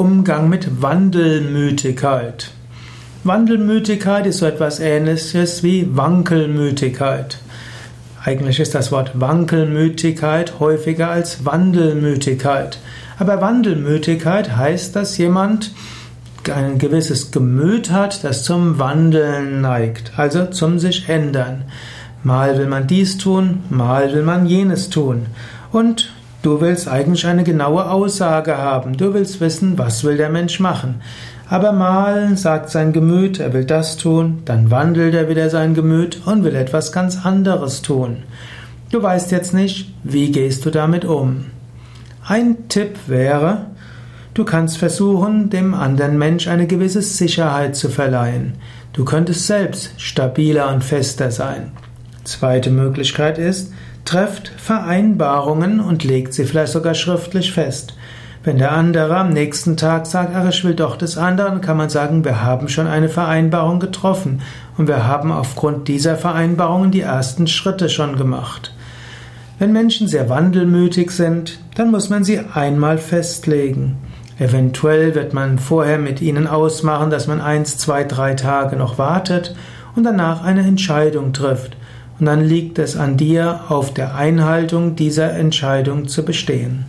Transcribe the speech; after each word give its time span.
Umgang 0.00 0.48
mit 0.48 0.80
Wandelmütigkeit. 0.80 2.52
Wandelmütigkeit 3.22 4.24
ist 4.24 4.38
so 4.38 4.46
etwas 4.46 4.80
ähnliches 4.80 5.62
wie 5.62 5.94
Wankelmütigkeit. 5.94 7.36
Eigentlich 8.24 8.60
ist 8.60 8.74
das 8.74 8.92
Wort 8.92 9.20
Wankelmütigkeit 9.20 10.58
häufiger 10.58 11.10
als 11.10 11.44
Wandelmütigkeit. 11.44 12.78
Aber 13.18 13.42
Wandelmütigkeit 13.42 14.56
heißt, 14.56 14.96
dass 14.96 15.18
jemand 15.18 15.72
ein 16.50 16.78
gewisses 16.78 17.30
Gemüt 17.30 17.90
hat, 17.90 18.24
das 18.24 18.42
zum 18.42 18.78
Wandeln 18.78 19.60
neigt, 19.60 20.12
also 20.16 20.46
zum 20.46 20.78
sich 20.78 21.10
ändern. 21.10 21.64
Mal 22.24 22.56
will 22.56 22.68
man 22.68 22.86
dies 22.86 23.18
tun, 23.18 23.64
mal 23.68 24.14
will 24.14 24.22
man 24.22 24.46
jenes 24.46 24.88
tun. 24.88 25.26
Und 25.72 26.10
Du 26.42 26.60
willst 26.62 26.88
eigentlich 26.88 27.26
eine 27.26 27.44
genaue 27.44 27.90
Aussage 27.90 28.56
haben. 28.56 28.96
Du 28.96 29.12
willst 29.12 29.40
wissen, 29.40 29.76
was 29.76 30.04
will 30.04 30.16
der 30.16 30.30
Mensch 30.30 30.58
machen. 30.58 31.02
Aber 31.50 31.72
mal 31.72 32.36
sagt 32.36 32.70
sein 32.70 32.92
Gemüt, 32.92 33.40
er 33.40 33.52
will 33.52 33.64
das 33.64 33.96
tun, 33.96 34.42
dann 34.44 34.70
wandelt 34.70 35.14
er 35.14 35.28
wieder 35.28 35.50
sein 35.50 35.74
Gemüt 35.74 36.22
und 36.24 36.44
will 36.44 36.54
etwas 36.54 36.92
ganz 36.92 37.26
anderes 37.26 37.82
tun. 37.82 38.18
Du 38.90 39.02
weißt 39.02 39.32
jetzt 39.32 39.52
nicht, 39.52 39.92
wie 40.02 40.30
gehst 40.30 40.64
du 40.64 40.70
damit 40.70 41.04
um. 41.04 41.46
Ein 42.24 42.68
Tipp 42.68 42.96
wäre, 43.08 43.66
du 44.32 44.44
kannst 44.44 44.78
versuchen, 44.78 45.50
dem 45.50 45.74
anderen 45.74 46.18
Mensch 46.18 46.46
eine 46.46 46.66
gewisse 46.66 47.02
Sicherheit 47.02 47.76
zu 47.76 47.88
verleihen. 47.88 48.54
Du 48.92 49.04
könntest 49.04 49.46
selbst 49.46 49.92
stabiler 49.96 50.72
und 50.72 50.84
fester 50.84 51.30
sein. 51.32 51.72
Zweite 52.24 52.70
Möglichkeit 52.70 53.38
ist, 53.38 53.72
trefft 54.10 54.50
Vereinbarungen 54.56 55.78
und 55.78 56.02
legt 56.02 56.34
sie 56.34 56.44
vielleicht 56.44 56.72
sogar 56.72 56.94
schriftlich 56.94 57.52
fest. 57.52 57.94
Wenn 58.42 58.58
der 58.58 58.72
andere 58.72 59.16
am 59.16 59.28
nächsten 59.28 59.76
Tag 59.76 60.04
sagt, 60.06 60.34
ach, 60.34 60.48
ich 60.48 60.64
will 60.64 60.74
doch 60.74 60.96
des 60.96 61.16
anderen, 61.16 61.60
kann 61.60 61.76
man 61.76 61.90
sagen, 61.90 62.24
wir 62.24 62.42
haben 62.42 62.68
schon 62.68 62.88
eine 62.88 63.08
Vereinbarung 63.08 63.78
getroffen 63.78 64.42
und 64.76 64.88
wir 64.88 65.06
haben 65.06 65.30
aufgrund 65.30 65.86
dieser 65.86 66.16
Vereinbarungen 66.16 66.90
die 66.90 67.02
ersten 67.02 67.46
Schritte 67.46 67.88
schon 67.88 68.16
gemacht. 68.16 68.74
Wenn 69.60 69.72
Menschen 69.72 70.08
sehr 70.08 70.28
wandelmütig 70.28 71.12
sind, 71.12 71.60
dann 71.76 71.92
muss 71.92 72.10
man 72.10 72.24
sie 72.24 72.40
einmal 72.52 72.98
festlegen. 72.98 73.96
Eventuell 74.40 75.14
wird 75.14 75.34
man 75.34 75.60
vorher 75.60 75.98
mit 75.98 76.20
ihnen 76.20 76.48
ausmachen, 76.48 77.10
dass 77.10 77.28
man 77.28 77.40
eins, 77.40 77.78
zwei, 77.78 78.02
drei 78.02 78.34
Tage 78.34 78.74
noch 78.74 78.98
wartet 78.98 79.54
und 79.94 80.02
danach 80.02 80.42
eine 80.42 80.62
Entscheidung 80.62 81.32
trifft. 81.32 81.76
Und 82.20 82.26
dann 82.26 82.44
liegt 82.44 82.78
es 82.78 82.96
an 82.96 83.16
dir, 83.16 83.60
auf 83.68 83.94
der 83.94 84.14
Einhaltung 84.14 84.94
dieser 84.94 85.32
Entscheidung 85.32 86.06
zu 86.06 86.22
bestehen. 86.22 86.84